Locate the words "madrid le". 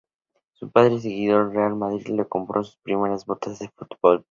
1.75-2.25